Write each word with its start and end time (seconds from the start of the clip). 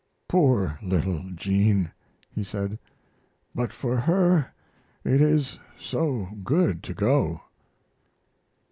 "Poor 0.27 0.79
little 0.81 1.21
Jean," 1.35 1.91
he 2.31 2.43
said; 2.43 2.79
"but 3.53 3.71
for 3.71 3.97
her 3.97 4.47
it 5.03 5.21
is 5.21 5.59
so 5.79 6.27
good 6.43 6.81
to 6.81 6.95
go." 6.95 7.41